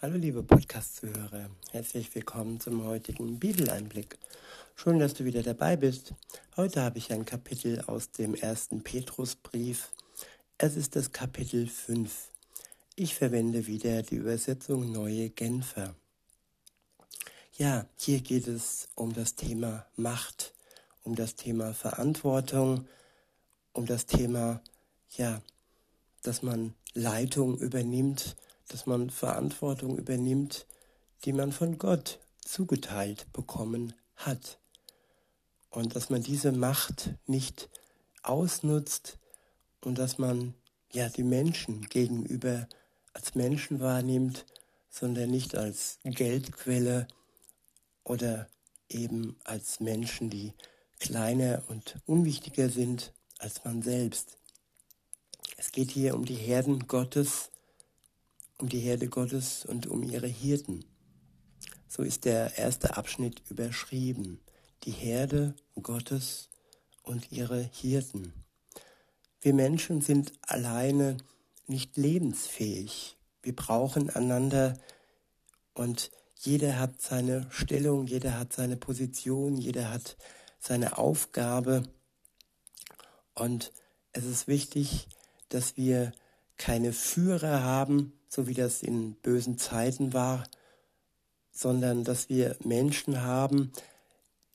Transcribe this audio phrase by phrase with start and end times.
[0.00, 4.16] Hallo liebe Podcast-Zuhörer, herzlich willkommen zum heutigen Bibeleinblick.
[4.76, 6.14] Schön, dass du wieder dabei bist.
[6.56, 9.90] Heute habe ich ein Kapitel aus dem ersten Petrusbrief.
[10.56, 12.30] Es ist das Kapitel 5.
[12.94, 15.96] Ich verwende wieder die Übersetzung Neue Genfer.
[17.56, 20.54] Ja, hier geht es um das Thema Macht,
[21.02, 22.86] um das Thema Verantwortung,
[23.72, 24.62] um das Thema,
[25.16, 25.42] ja,
[26.22, 28.36] dass man Leitung übernimmt,
[28.68, 30.66] dass man Verantwortung übernimmt,
[31.24, 34.58] die man von Gott zugeteilt bekommen hat.
[35.70, 37.68] Und dass man diese Macht nicht
[38.22, 39.18] ausnutzt
[39.82, 40.54] und dass man
[40.92, 42.68] ja die Menschen gegenüber
[43.12, 44.46] als Menschen wahrnimmt,
[44.90, 47.08] sondern nicht als Geldquelle
[48.04, 48.48] oder
[48.88, 50.54] eben als Menschen, die
[50.98, 54.38] kleiner und unwichtiger sind als man selbst.
[55.56, 57.50] Es geht hier um die Herden Gottes,
[58.58, 60.84] um die Herde Gottes und um ihre Hirten.
[61.88, 64.40] So ist der erste Abschnitt überschrieben.
[64.84, 66.48] Die Herde Gottes
[67.02, 68.32] und ihre Hirten.
[69.40, 71.16] Wir Menschen sind alleine
[71.66, 73.16] nicht lebensfähig.
[73.42, 74.78] Wir brauchen einander
[75.74, 80.16] und jeder hat seine Stellung, jeder hat seine Position, jeder hat
[80.58, 81.82] seine Aufgabe.
[83.34, 83.72] Und
[84.12, 85.08] es ist wichtig,
[85.48, 86.12] dass wir
[86.56, 90.44] keine Führer haben, so wie das in bösen Zeiten war,
[91.50, 93.72] sondern dass wir Menschen haben,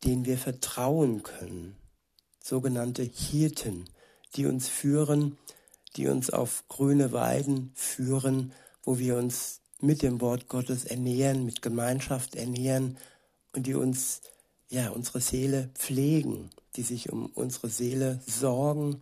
[0.04, 1.76] denen wir vertrauen können,
[2.42, 3.86] sogenannte Hirten,
[4.36, 5.38] die uns führen,
[5.96, 11.62] die uns auf grüne Weiden führen, wo wir uns mit dem Wort Gottes ernähren, mit
[11.62, 12.98] Gemeinschaft ernähren
[13.54, 14.22] und die uns,
[14.70, 19.02] ja, unsere Seele pflegen, die sich um unsere Seele sorgen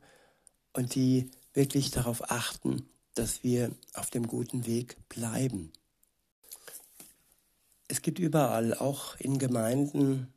[0.73, 5.71] und die wirklich darauf achten, dass wir auf dem guten Weg bleiben.
[7.87, 10.33] Es gibt überall, auch in Gemeinden,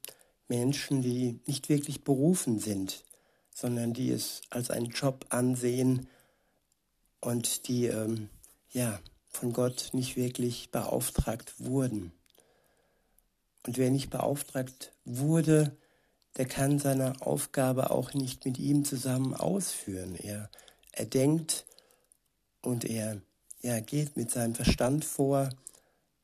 [0.48, 3.04] Menschen, die nicht wirklich berufen sind,
[3.54, 6.08] sondern die es als einen Job ansehen
[7.20, 8.28] und die ähm,
[8.70, 12.12] ja von Gott nicht wirklich beauftragt wurden.
[13.66, 15.76] Und wer nicht beauftragt wurde,
[16.36, 20.16] der kann seine Aufgabe auch nicht mit ihm zusammen ausführen.
[20.16, 20.50] Er,
[20.92, 21.64] er denkt,
[22.64, 23.20] und er,
[23.62, 25.50] er geht mit seinem Verstand vor,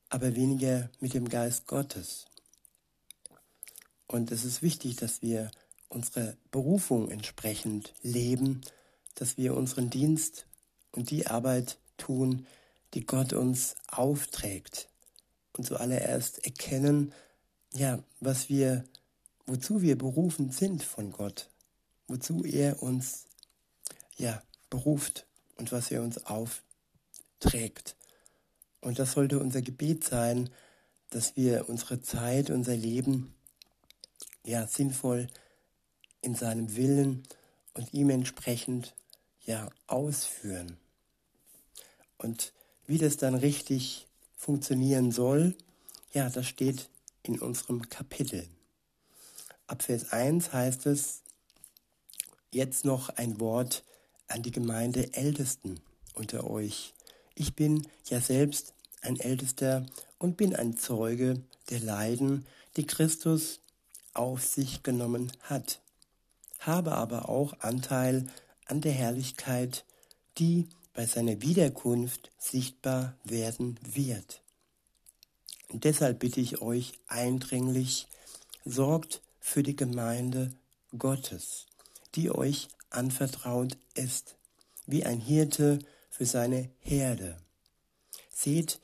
[0.09, 2.27] aber weniger mit dem Geist Gottes.
[4.07, 5.51] Und es ist wichtig, dass wir
[5.89, 8.61] unsere Berufung entsprechend leben,
[9.15, 10.47] dass wir unseren Dienst
[10.93, 12.47] und die Arbeit tun,
[12.95, 14.89] die Gott uns aufträgt.
[15.53, 17.13] Und zuallererst erkennen,
[17.73, 18.85] ja, was wir,
[19.47, 21.51] wozu wir berufen sind von Gott,
[22.09, 23.27] wozu er uns,
[24.17, 25.27] ja, beruft
[25.61, 27.95] und was er uns aufträgt.
[28.81, 30.51] Und das sollte unser Gebet sein,
[31.11, 33.35] dass wir unsere Zeit, unser Leben
[34.45, 35.29] ja sinnvoll
[36.23, 37.23] in seinem Willen
[37.75, 38.95] und ihm entsprechend
[39.45, 40.79] ja ausführen.
[42.17, 42.53] Und
[42.87, 44.07] wie das dann richtig
[44.37, 45.55] funktionieren soll,
[46.13, 46.89] ja, das steht
[47.23, 48.49] in unserem Kapitel.
[49.67, 51.23] Ab Vers 1 heißt es,
[52.51, 53.85] jetzt noch ein Wort
[54.31, 55.81] an die Gemeinde Ältesten
[56.15, 56.95] unter euch.
[57.35, 59.87] Ich bin ja selbst ein Ältester
[60.19, 62.47] und bin ein Zeuge der Leiden,
[62.77, 63.61] die Christus
[64.15, 65.81] auf sich genommen hat,
[66.59, 68.27] habe aber auch Anteil
[68.67, 69.85] an der Herrlichkeit,
[70.39, 74.43] die bei seiner Wiederkunft sichtbar werden wird.
[75.69, 78.09] Und deshalb bitte ich euch eindringlich,
[78.65, 80.51] sorgt für die Gemeinde
[80.99, 81.67] Gottes,
[82.15, 84.37] die euch anvertraut ist,
[84.87, 85.79] wie ein Hirte
[86.11, 87.37] für seine Herde.
[88.31, 88.81] Seht,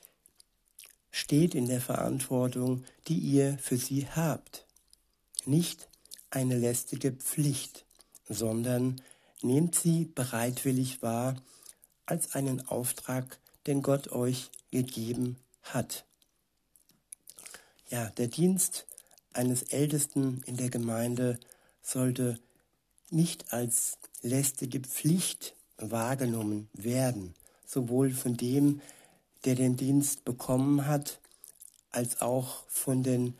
[1.10, 4.66] steht in der Verantwortung, die ihr für sie habt.
[5.44, 5.88] Nicht
[6.30, 7.84] eine lästige Pflicht,
[8.28, 9.00] sondern
[9.42, 11.36] nehmt sie bereitwillig wahr
[12.04, 16.04] als einen Auftrag, den Gott euch gegeben hat.
[17.88, 18.86] Ja, der Dienst
[19.32, 21.38] eines Ältesten in der Gemeinde
[21.82, 22.38] sollte
[23.10, 27.34] nicht als lästige Pflicht wahrgenommen werden,
[27.66, 28.80] sowohl von dem,
[29.44, 31.20] der den Dienst bekommen hat,
[31.90, 33.34] als auch von den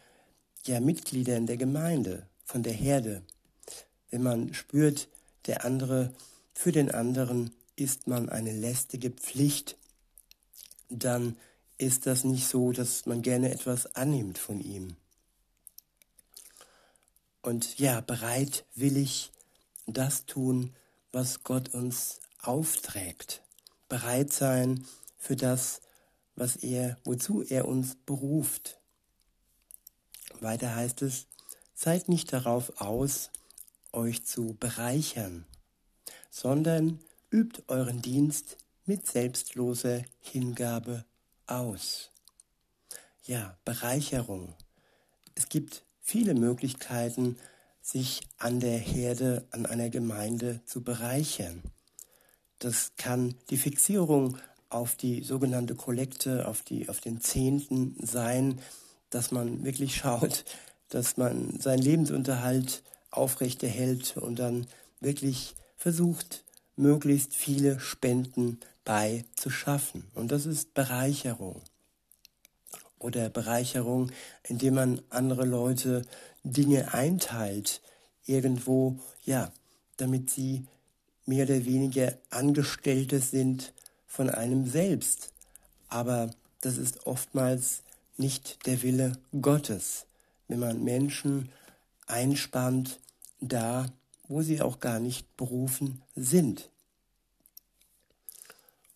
[0.65, 3.23] ja, Mitgliedern der Gemeinde, von der Herde.
[4.11, 5.09] Wenn man spürt,
[5.47, 6.13] der andere,
[6.55, 9.77] für den anderen ist man eine lästige Pflicht,
[10.89, 11.37] dann
[11.79, 14.97] ist das nicht so, dass man gerne etwas annimmt von ihm.
[17.43, 19.31] Und ja, bereitwillig
[19.87, 20.75] das tun,
[21.13, 23.43] was Gott uns aufträgt.
[23.89, 24.85] Bereit sein
[25.17, 25.81] für das,
[26.35, 28.81] was er, wozu er uns beruft.
[30.41, 31.27] Weiter heißt es,
[31.75, 33.31] seid nicht darauf aus,
[33.93, 35.47] euch zu bereichern,
[36.31, 37.01] sondern
[37.31, 41.05] übt euren Dienst mit selbstloser Hingabe
[41.47, 42.11] aus.
[43.25, 44.55] Ja, Bereicherung.
[45.35, 47.37] Es gibt viele Möglichkeiten,
[47.87, 51.63] sich an der Herde, an einer Gemeinde zu bereichern.
[52.59, 54.39] Das kann die Fixierung
[54.71, 58.61] auf die sogenannte Kollekte, auf, die, auf den Zehnten sein,
[59.11, 60.45] dass man wirklich schaut,
[60.89, 64.67] dass man seinen Lebensunterhalt aufrechterhält und dann
[64.99, 66.43] wirklich versucht,
[66.75, 70.09] möglichst viele Spenden beizuschaffen.
[70.15, 71.63] Und das ist Bereicherung.
[72.99, 74.11] Oder Bereicherung,
[74.43, 76.03] indem man andere Leute
[76.47, 77.83] Dinge einteilt,
[78.25, 79.53] irgendwo, ja,
[79.97, 80.67] damit sie
[81.25, 83.73] mehr oder weniger Angestellte sind
[84.07, 85.33] von einem selbst.
[85.89, 87.83] Aber das ist oftmals
[88.17, 90.07] nicht der Wille Gottes,
[90.49, 91.51] wenn man Menschen
[92.07, 93.01] einspannt,
[93.41, 93.87] da,
[94.29, 96.71] wo sie auch gar nicht berufen sind.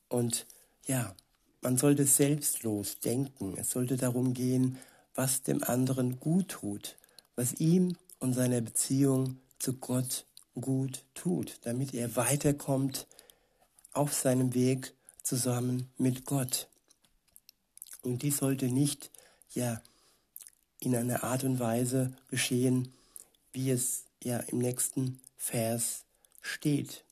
[0.08, 0.46] Und
[0.86, 1.14] ja,
[1.62, 3.54] man sollte selbstlos denken.
[3.56, 4.78] Es sollte darum gehen,
[5.14, 6.96] was dem anderen gut tut,
[7.40, 10.26] was ihm und seiner Beziehung zu Gott
[10.60, 13.06] gut tut, damit er weiterkommt
[13.92, 14.92] auf seinem Weg
[15.22, 16.68] zusammen mit Gott.
[18.02, 19.10] Und dies sollte nicht
[19.54, 19.80] ja
[20.80, 22.92] in einer Art und Weise geschehen,
[23.54, 26.04] wie es ja im nächsten Vers
[26.42, 27.04] steht.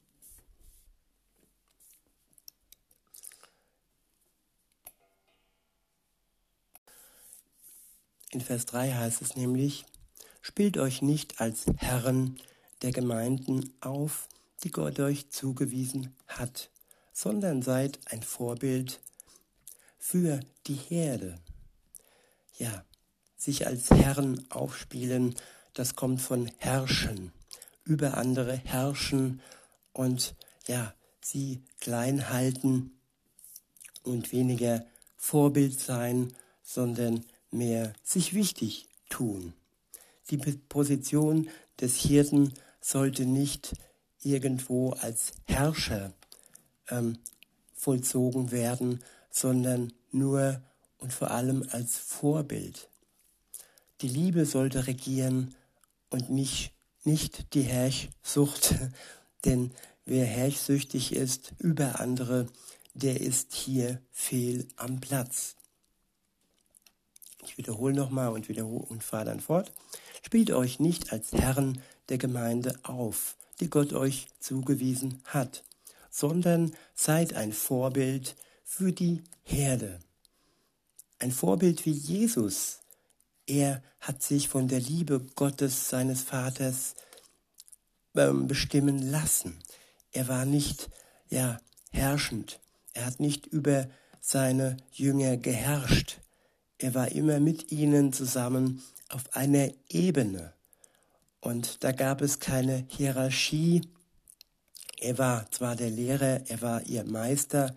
[8.31, 9.87] In Vers 3 heißt es nämlich,
[10.49, 12.41] spielt euch nicht als Herren
[12.81, 14.29] der Gemeinden auf,
[14.65, 16.71] die Gott euch zugewiesen hat,
[17.13, 18.99] sondern seid ein Vorbild
[19.99, 21.39] für die Herde.
[22.57, 22.83] Ja,
[23.37, 25.35] sich als Herren aufspielen,
[25.75, 27.31] das kommt von herrschen,
[27.85, 29.43] über andere herrschen
[29.93, 30.35] und
[30.67, 32.99] ja, sie klein halten
[34.03, 39.53] und weniger Vorbild sein, sondern mehr sich wichtig tun.
[40.31, 41.49] Die Position
[41.81, 43.75] des Hirten sollte nicht
[44.23, 46.13] irgendwo als Herrscher
[46.89, 47.19] ähm,
[47.73, 50.61] vollzogen werden, sondern nur
[50.99, 52.89] und vor allem als Vorbild.
[54.01, 55.55] Die Liebe sollte regieren
[56.11, 56.73] und nicht,
[57.05, 58.75] nicht die Herrschsucht,
[59.45, 59.71] denn
[60.05, 62.47] wer herrschsüchtig ist über andere,
[62.95, 65.58] der ist hier fehl am Platz.
[67.49, 69.73] Ich wiederhole nochmal und wiederhole und fahre dann fort.
[70.23, 71.81] Spielt euch nicht als Herren
[72.11, 75.65] der Gemeinde auf, die Gott euch zugewiesen hat,
[76.11, 79.99] sondern seid ein Vorbild für die Herde.
[81.19, 82.81] Ein Vorbild wie Jesus.
[83.47, 86.97] Er hat sich von der Liebe Gottes, seines Vaters,
[88.15, 89.59] ähm, bestimmen lassen.
[90.13, 90.91] Er war nicht,
[91.31, 91.59] ja,
[91.93, 92.61] herrschend.
[92.93, 93.89] Er hat nicht über
[94.21, 96.19] seine Jünger geherrscht.
[96.79, 100.53] Er war immer mit ihnen zusammen auf einer Ebene.
[101.41, 103.83] Und da gab es keine Hierarchie.
[105.01, 107.75] Er war zwar der Lehrer, er war ihr Meister,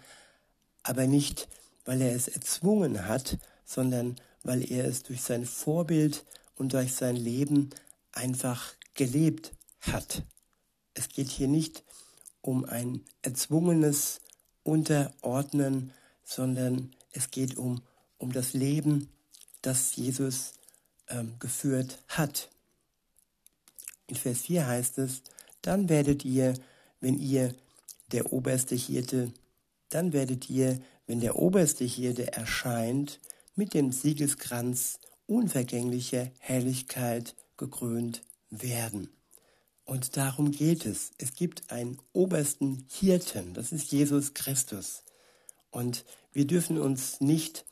[0.84, 1.48] aber nicht,
[1.86, 7.16] weil er es erzwungen hat, sondern weil er es durch sein Vorbild und durch sein
[7.16, 7.70] Leben
[8.12, 10.24] einfach gelebt hat.
[10.94, 11.84] Es geht hier nicht
[12.42, 14.22] um ein erzwungenes
[14.64, 15.92] Unterordnen,
[16.24, 17.82] sondern es geht um
[18.22, 19.10] um das Leben,
[19.62, 20.54] das Jesus
[21.10, 22.50] ähm, geführt hat.
[24.08, 25.24] In Vers 4 heißt es,
[25.62, 26.54] dann werdet ihr,
[27.00, 27.56] wenn ihr
[28.12, 29.32] der oberste Hirte,
[29.90, 33.20] dann werdet ihr, wenn der oberste Hirte erscheint,
[33.56, 39.10] mit dem Siegeskranz unvergänglicher Herrlichkeit gekrönt werden.
[39.86, 41.12] Und darum geht es.
[41.18, 45.04] Es gibt einen obersten Hirten, das ist Jesus Christus.
[45.70, 47.66] Und wir dürfen uns nicht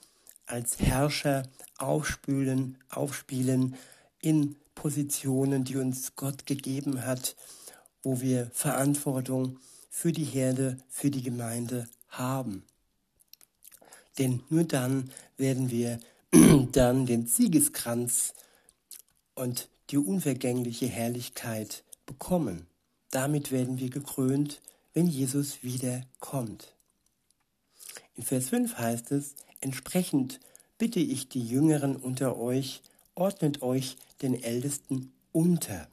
[0.50, 1.44] als Herrscher
[1.77, 3.75] aufspülen, aufspielen
[4.22, 7.36] in Positionen, die uns Gott gegeben hat,
[8.01, 12.63] wo wir Verantwortung für die Herde, für die Gemeinde haben.
[14.18, 16.00] Denn nur dann werden wir
[16.72, 18.34] dann den Siegeskranz
[19.36, 22.68] und die unvergängliche Herrlichkeit bekommen.
[23.12, 24.62] Damit werden wir gekrönt,
[24.94, 26.74] wenn Jesus wiederkommt.
[28.15, 30.39] In Vers 5 heißt es, Entsprechend
[30.78, 32.82] bitte ich die Jüngeren unter euch,
[33.16, 35.88] ordnet euch den Ältesten unter.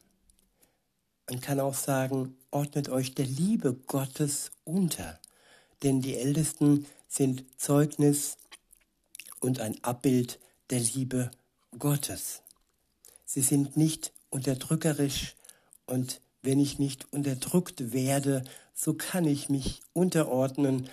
[1.28, 5.18] Man kann auch sagen, ordnet euch der Liebe Gottes unter.
[5.82, 8.36] Denn die Ältesten sind Zeugnis
[9.40, 10.38] und ein Abbild
[10.70, 11.30] der Liebe
[11.78, 12.42] Gottes.
[13.24, 15.34] Sie sind nicht unterdrückerisch
[15.86, 20.88] und wenn ich nicht unterdrückt werde, so kann ich mich unterordnen,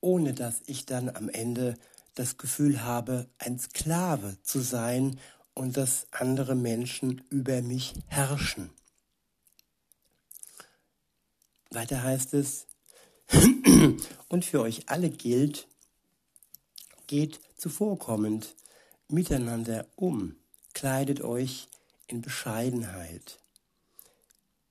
[0.00, 1.76] ohne dass ich dann am Ende
[2.18, 5.20] das Gefühl habe, ein Sklave zu sein
[5.54, 8.70] und dass andere Menschen über mich herrschen.
[11.70, 12.66] Weiter heißt es,
[14.28, 15.68] und für euch alle gilt,
[17.06, 18.56] geht zuvorkommend
[19.08, 20.34] miteinander um,
[20.74, 21.68] kleidet euch
[22.08, 23.38] in Bescheidenheit.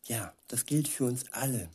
[0.04, 1.70] Ja, das gilt für uns alle.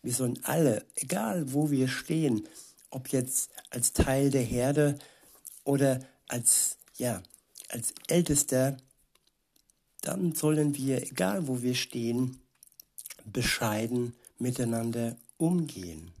[0.00, 2.48] Wir sollen alle, egal wo wir stehen,
[2.92, 4.98] ob jetzt als Teil der Herde
[5.64, 7.22] oder als, ja,
[7.68, 8.76] als Ältester,
[10.02, 12.40] dann sollen wir, egal wo wir stehen,
[13.24, 16.12] bescheiden miteinander umgehen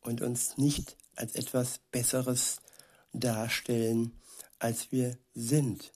[0.00, 2.60] und uns nicht als etwas Besseres
[3.12, 4.12] darstellen,
[4.58, 5.92] als wir sind.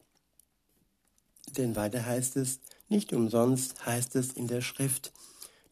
[1.57, 5.13] Denn weiter heißt es, nicht umsonst heißt es in der Schrift,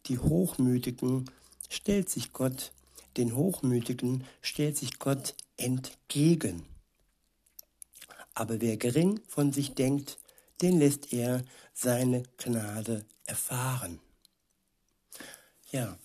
[0.07, 1.31] die Hochmütigen
[1.69, 2.73] stellt sich Gott,
[3.17, 6.65] den Hochmütigen stellt sich Gott entgegen.
[8.35, 10.19] Aber wer gering von sich denkt,
[10.61, 11.43] den lässt er
[11.73, 14.01] seine Gnade erfahren.
[15.71, 15.99] Ja,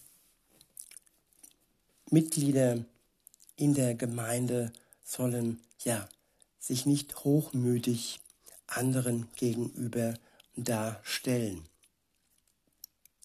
[2.09, 2.83] Mitglieder
[3.55, 6.07] in der Gemeinde sollen ja
[6.59, 8.19] sich nicht hochmütig
[8.67, 10.13] anderen gegenüber
[10.55, 11.67] darstellen,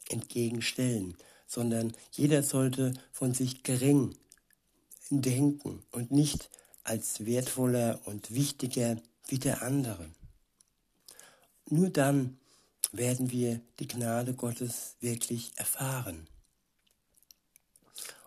[0.09, 1.17] entgegenstellen,
[1.47, 4.17] sondern jeder sollte von sich gering
[5.11, 6.51] denken und nicht
[6.85, 8.97] als wertvoller und wichtiger
[9.29, 10.09] wie der andere.
[11.69, 12.39] Nur dann
[12.93, 16.27] werden wir die Gnade Gottes wirklich erfahren.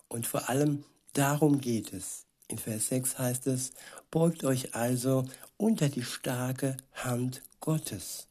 [0.07, 0.83] Und vor allem
[1.13, 2.25] darum geht es.
[2.47, 3.71] In Vers 6 heißt es,
[4.09, 5.25] beugt euch also
[5.57, 8.27] unter die starke Hand Gottes.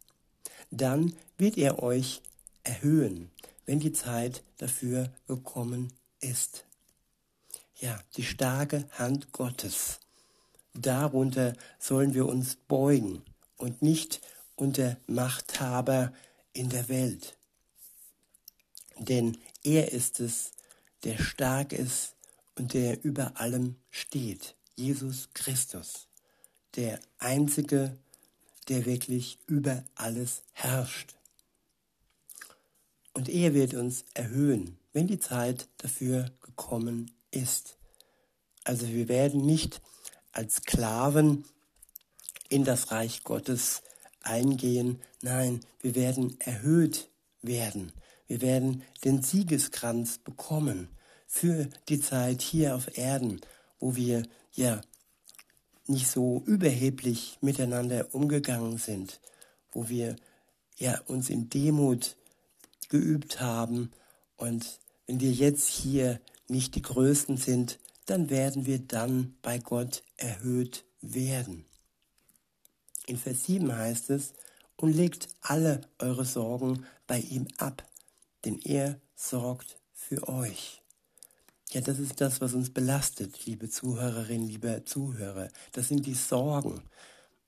[0.70, 2.20] Dann wird er euch
[2.64, 3.30] erhöhen,
[3.68, 6.64] wenn die Zeit dafür gekommen ist.
[7.76, 10.00] Ja, die starke Hand Gottes.
[10.72, 13.22] Darunter sollen wir uns beugen
[13.58, 14.22] und nicht
[14.56, 16.14] unter Machthaber
[16.54, 17.36] in der Welt.
[18.96, 20.52] Denn er ist es,
[21.04, 22.14] der stark ist
[22.54, 24.56] und der über allem steht.
[24.76, 26.08] Jesus Christus,
[26.74, 27.98] der Einzige,
[28.68, 31.18] der wirklich über alles herrscht.
[33.18, 37.76] Und er wird uns erhöhen, wenn die Zeit dafür gekommen ist.
[38.62, 39.82] Also wir werden nicht
[40.30, 41.44] als Sklaven
[42.48, 43.82] in das Reich Gottes
[44.22, 45.00] eingehen.
[45.20, 47.10] Nein, wir werden erhöht
[47.42, 47.90] werden.
[48.28, 50.86] Wir werden den Siegeskranz bekommen
[51.26, 53.40] für die Zeit hier auf Erden,
[53.80, 54.22] wo wir
[54.52, 54.80] ja
[55.88, 59.20] nicht so überheblich miteinander umgegangen sind,
[59.72, 60.14] wo wir
[60.76, 62.14] ja uns in Demut
[62.88, 63.90] geübt haben
[64.36, 70.02] und wenn wir jetzt hier nicht die Größten sind, dann werden wir dann bei Gott
[70.16, 71.64] erhöht werden.
[73.06, 74.32] In Vers 7 heißt es,
[74.76, 77.86] und legt alle eure Sorgen bei ihm ab,
[78.44, 80.82] denn er sorgt für euch.
[81.70, 85.48] Ja, das ist das, was uns belastet, liebe Zuhörerinnen, liebe Zuhörer.
[85.72, 86.82] Das sind die Sorgen.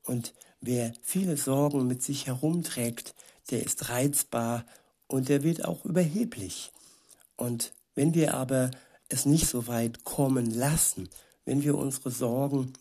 [0.03, 3.15] Und wer viele Sorgen mit sich herumträgt,
[3.51, 4.67] der ist reizbar
[5.11, 6.71] und der wird auch überheblich.
[7.37, 8.71] Und wenn wir aber
[9.09, 11.09] es nicht so weit kommen lassen,
[11.45, 12.73] wenn wir unsere Sorgen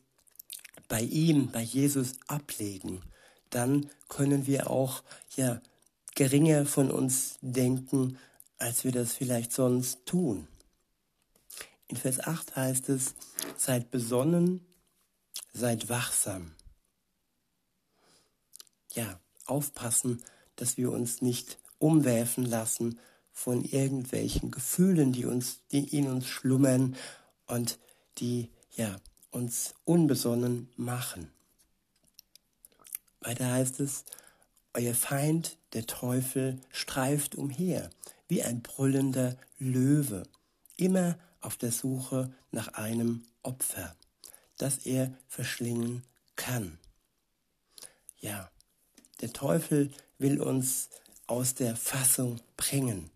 [0.87, 3.01] bei ihm, bei Jesus ablegen,
[3.49, 5.01] dann können wir auch
[5.35, 5.59] ja
[6.13, 8.19] geringer von uns denken,
[8.59, 10.47] als wir das vielleicht sonst tun.
[11.87, 13.15] In Vers 8 heißt es,
[13.57, 14.63] seid besonnen,
[15.51, 16.51] seid wachsam.
[18.93, 20.23] Ja, aufpassen,
[20.57, 22.99] dass wir uns nicht umwerfen lassen
[23.31, 26.95] von irgendwelchen Gefühlen, die uns, die in uns schlummern
[27.47, 27.79] und
[28.17, 28.97] die ja
[29.31, 31.31] uns unbesonnen machen.
[33.21, 34.05] Weiter heißt es,
[34.73, 37.89] euer Feind, der Teufel, streift umher
[38.27, 40.23] wie ein brüllender Löwe,
[40.77, 43.95] immer auf der Suche nach einem Opfer,
[44.57, 46.03] das er verschlingen
[46.35, 46.77] kann.
[48.19, 48.51] Ja,
[49.21, 50.89] der Teufel will uns
[51.29, 53.11] aus der Fassung bringen.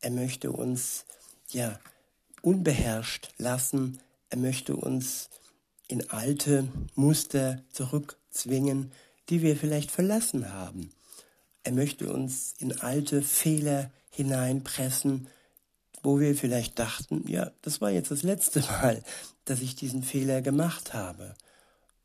[0.00, 1.04] Er möchte uns
[1.50, 1.78] ja
[2.42, 4.00] unbeherrscht lassen.
[4.30, 5.28] Er möchte uns
[5.86, 8.92] in alte Muster zurückzwingen,
[9.28, 10.90] die wir vielleicht verlassen haben.
[11.62, 15.28] Er möchte uns in alte Fehler hineinpressen,
[16.02, 19.02] wo wir vielleicht dachten, ja, das war jetzt das letzte Mal,
[19.44, 21.34] dass ich diesen Fehler gemacht habe.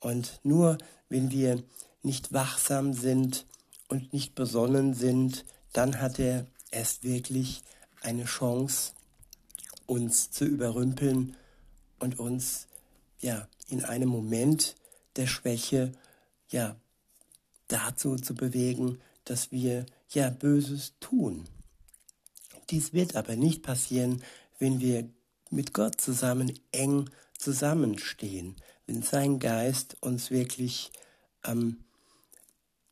[0.01, 1.63] Und nur wenn wir
[2.03, 3.45] nicht wachsam sind
[3.87, 7.63] und nicht besonnen sind, dann hat er erst wirklich
[8.01, 8.93] eine Chance,
[9.85, 11.35] uns zu überrümpeln
[11.99, 12.67] und uns
[13.19, 14.75] ja in einem Moment
[15.15, 15.91] der Schwäche
[16.49, 16.75] ja
[17.67, 21.45] dazu zu bewegen, dass wir ja Böses tun.
[22.69, 24.23] Dies wird aber nicht passieren,
[24.59, 25.09] wenn wir
[25.49, 28.55] mit Gott zusammen eng zusammenstehen,
[28.87, 30.91] wenn sein Geist uns wirklich
[31.43, 31.77] ähm,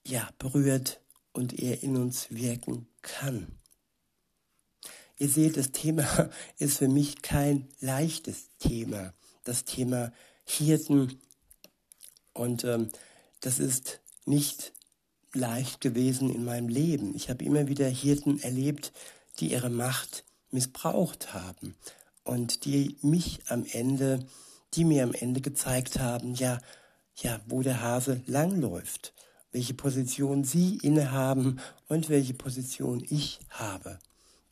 [0.05, 1.00] ja, berührt
[1.31, 3.48] und er in uns wirken kann.
[5.17, 9.13] Ihr seht, das Thema ist für mich kein leichtes Thema.
[9.43, 10.12] Das Thema
[10.45, 11.19] Hirten.
[12.33, 12.89] Und ähm,
[13.41, 14.74] das ist nicht
[15.33, 17.15] leicht gewesen in meinem Leben.
[17.15, 18.91] Ich habe immer wieder Hirten erlebt,
[19.39, 21.75] die ihre Macht missbraucht haben
[22.24, 24.25] und die mich am Ende,
[24.75, 26.60] die mir am Ende gezeigt haben, ja,
[27.15, 29.13] ja, wo der Hase langläuft,
[29.53, 34.00] welche Position sie innehaben und welche Position ich habe.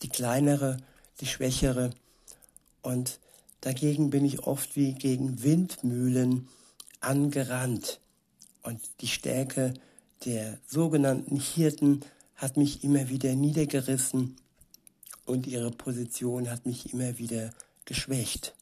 [0.03, 0.77] Die kleinere,
[1.20, 1.89] die schwächere.
[2.81, 3.20] Und
[3.60, 6.48] dagegen bin ich oft wie gegen Windmühlen
[7.01, 8.00] angerannt.
[8.63, 9.74] Und die Stärke
[10.25, 12.01] der sogenannten Hirten
[12.36, 14.38] hat mich immer wieder niedergerissen
[15.25, 17.51] und ihre Position hat mich immer wieder
[17.86, 18.53] geschwächt.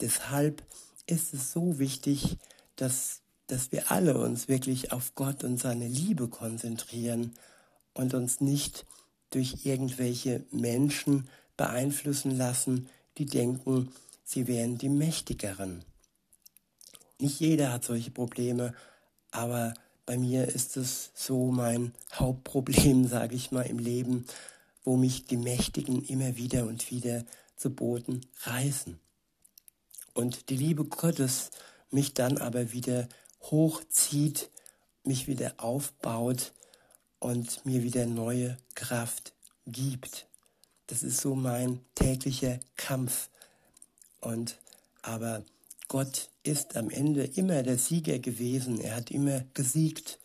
[0.00, 0.62] Deshalb
[1.06, 2.36] ist es so wichtig,
[2.76, 7.34] dass, dass wir alle uns wirklich auf Gott und seine Liebe konzentrieren
[7.94, 8.86] und uns nicht
[9.30, 13.90] durch irgendwelche Menschen beeinflussen lassen, die denken,
[14.24, 15.84] sie wären die Mächtigeren.
[17.18, 18.74] Nicht jeder hat solche Probleme,
[19.30, 19.74] aber
[20.06, 24.26] bei mir ist es so mein Hauptproblem, sage ich mal, im Leben,
[24.84, 27.24] wo mich die Mächtigen immer wieder und wieder
[27.56, 28.98] zu Boden reißen.
[30.14, 31.50] Und die Liebe Gottes
[31.90, 33.08] mich dann aber wieder
[33.40, 34.50] hochzieht,
[35.04, 36.52] mich wieder aufbaut
[37.18, 39.32] und mir wieder neue Kraft
[39.66, 40.26] gibt.
[40.86, 43.28] Das ist so mein täglicher Kampf.
[44.20, 44.58] Und
[45.02, 45.44] aber
[45.88, 48.80] Gott ist am Ende immer der Sieger gewesen.
[48.80, 50.18] Er hat immer gesiegt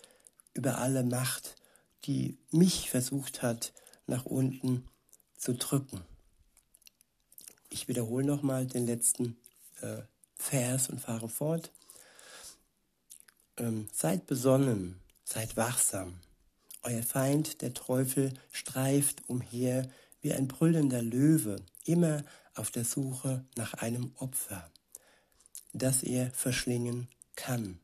[0.54, 1.56] über alle Macht,
[2.06, 3.74] die mich versucht hat,
[4.08, 4.88] nach unten
[5.38, 6.02] zu drücken.
[7.70, 9.38] Ich wiederhole nochmal den letzten
[9.82, 10.02] äh,
[10.36, 11.72] Vers und fahre fort.
[13.58, 16.20] Ähm, seid besonnen, seid wachsam.
[16.82, 19.88] Euer Feind, der Teufel, streift umher
[20.22, 22.24] wie ein brüllender Löwe, immer
[22.56, 24.72] auf der Suche nach einem Opfer,
[25.72, 27.80] das er verschlingen kann.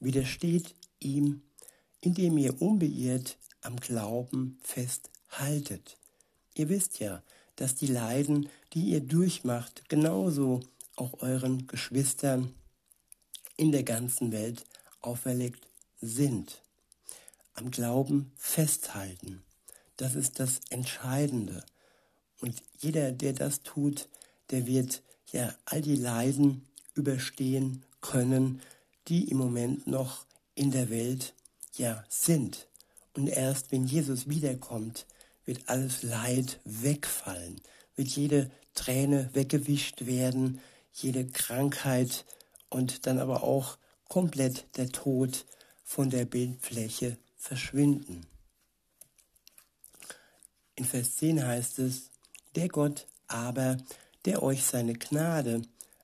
[0.00, 1.42] Widersteht ihm,
[2.00, 5.98] indem ihr unbeirrt am Glauben festhaltet.
[6.54, 7.22] Ihr wisst ja,
[7.56, 10.60] dass die Leiden, die ihr durchmacht, genauso
[10.96, 12.54] auch euren Geschwistern
[13.56, 14.64] in der ganzen Welt
[15.06, 15.66] auferlegt
[16.00, 16.62] sind.
[17.54, 19.42] Am Glauben festhalten,
[19.96, 21.64] das ist das Entscheidende.
[22.40, 24.08] Und jeder, der das tut,
[24.50, 28.60] der wird ja all die Leiden überstehen können,
[29.08, 31.34] die im Moment noch in der Welt
[31.76, 32.66] ja sind.
[33.14, 35.06] Und erst wenn Jesus wiederkommt,
[35.44, 37.60] wird alles Leid wegfallen,
[37.96, 40.60] wird jede Träne weggewischt werden,
[40.92, 42.24] jede Krankheit
[42.70, 43.78] und dann aber auch
[44.14, 45.44] komplett der Tod
[45.82, 48.24] von der Bildfläche verschwinden.
[50.76, 52.10] In Vers 10 heißt es,
[52.54, 53.76] der Gott aber,
[54.24, 55.62] der euch seine Gnade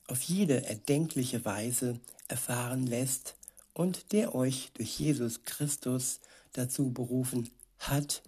[0.08, 3.36] auf jede erdenkliche Weise erfahren lässt
[3.74, 6.18] und der euch durch Jesus Christus
[6.52, 8.24] dazu berufen hat,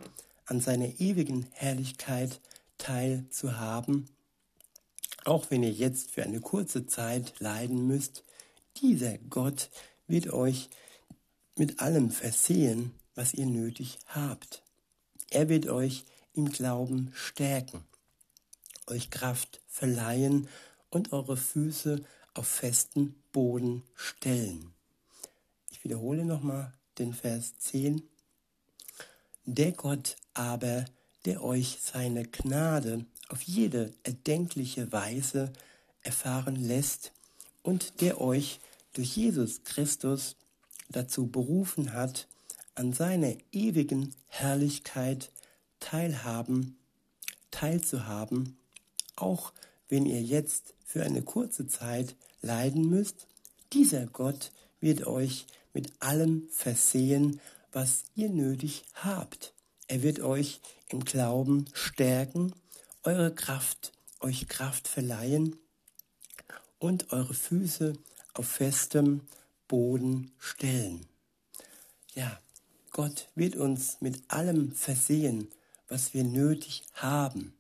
[0.47, 2.41] an seiner ewigen Herrlichkeit
[2.79, 4.09] teilzuhaben,
[5.25, 8.23] auch wenn ihr jetzt für eine kurze Zeit leiden müsst,
[8.77, 9.71] dieser Gott
[10.07, 10.69] wird euch
[11.57, 14.63] mit allem versehen, was ihr nötig habt.
[15.31, 16.05] Er wird euch
[16.35, 17.85] im Glauben stärken,
[18.87, 20.49] euch Kraft verleihen
[20.91, 22.05] und eure Füße
[22.35, 24.73] auf festen Boden stellen.
[25.71, 28.03] Ich wiederhole nochmal den Vers 10.
[29.45, 30.85] Der Gott aber,
[31.25, 35.53] der euch seine Gnade auf jede erdenkliche Weise
[36.03, 37.13] erfahren lässt
[37.63, 38.61] und der euch
[38.93, 40.37] durch Jesus Christus
[40.89, 42.29] dazu berufen hat,
[42.75, 45.31] an seiner ewigen Herrlichkeit
[45.81, 46.77] teilhaben,
[47.51, 48.57] teilzuhaben,
[49.17, 49.53] auch
[49.89, 53.27] wenn ihr jetzt für eine kurze Zeit leiden müsst,
[53.73, 57.41] dieser Gott wird euch mit allem versehen,
[57.73, 59.55] was ihr nötig habt.
[59.87, 62.53] Er wird euch im Glauben stärken,
[63.03, 65.57] eure Kraft, euch Kraft verleihen
[66.83, 67.93] und eure Füße
[68.35, 69.21] auf festem
[69.69, 71.07] Boden stellen.
[72.13, 72.41] Ja,
[72.91, 75.49] Gott wird uns mit allem versehen,
[75.87, 77.55] was wir nötig haben.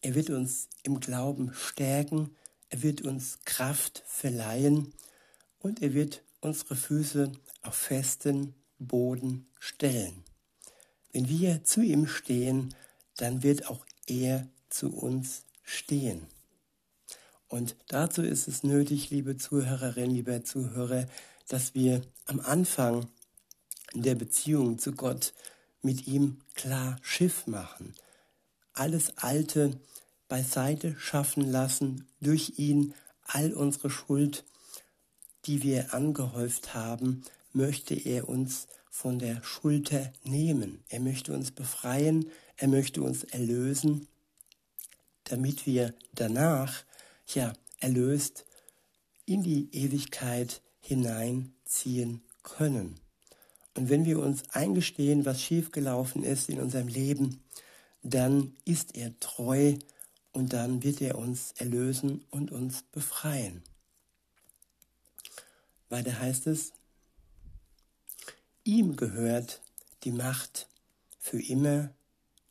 [0.00, 2.36] Er wird uns im Glauben stärken,
[2.68, 4.94] er wird uns Kraft verleihen
[5.58, 7.32] und er wird unsere Füße
[7.62, 10.22] auf festen Boden stellen.
[11.12, 12.76] Wenn wir zu ihm stehen,
[13.16, 16.28] dann wird auch er zu uns stehen.
[17.48, 21.06] Und dazu ist es nötig, liebe Zuhörerinnen, lieber Zuhörer,
[21.48, 23.08] dass wir am Anfang
[23.94, 25.32] der Beziehung zu Gott
[25.80, 27.94] mit ihm klar Schiff machen,
[28.74, 29.80] alles Alte
[30.28, 34.44] beiseite schaffen lassen, durch ihn all unsere Schuld,
[35.46, 40.82] die wir angehäuft haben, möchte er uns von der Schulter nehmen.
[40.88, 44.08] Er möchte uns befreien, er möchte uns erlösen,
[45.24, 46.84] damit wir danach,
[47.34, 48.44] ja, erlöst
[49.26, 52.98] in die Ewigkeit hineinziehen können.
[53.74, 57.44] Und wenn wir uns eingestehen, was schiefgelaufen ist in unserem Leben,
[58.02, 59.74] dann ist er treu
[60.32, 63.62] und dann wird er uns erlösen und uns befreien.
[65.88, 66.72] Weiter heißt es,
[68.64, 69.62] ihm gehört
[70.04, 70.68] die Macht
[71.18, 71.90] für immer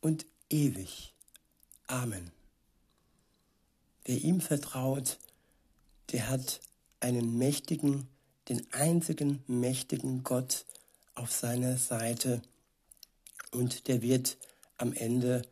[0.00, 1.14] und ewig.
[1.86, 2.37] Amen.
[4.08, 5.18] Wer ihm vertraut,
[6.12, 6.62] der hat
[6.98, 8.08] einen mächtigen,
[8.48, 10.64] den einzigen mächtigen Gott
[11.14, 12.40] auf seiner Seite
[13.50, 14.38] und der wird
[14.78, 15.42] am Ende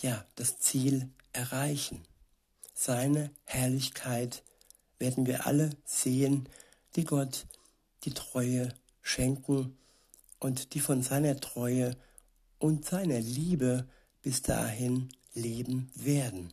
[0.00, 2.04] ja das Ziel erreichen.
[2.72, 4.44] Seine Herrlichkeit
[5.00, 6.48] werden wir alle sehen,
[6.94, 7.46] die Gott
[8.04, 8.72] die Treue
[9.02, 9.76] schenken
[10.38, 11.96] und die von seiner Treue
[12.60, 13.88] und seiner Liebe
[14.22, 16.52] bis dahin leben werden.